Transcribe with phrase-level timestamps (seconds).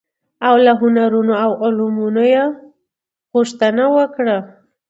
[0.47, 2.43] او له هنرونو او علومو يې
[3.33, 4.37] غوښتنه وکړه،